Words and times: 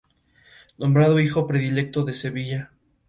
Nombrado 0.79 1.19
hijo 1.19 1.45
predilecto 1.45 2.03
de 2.03 2.13
Sevilla. 2.15 2.71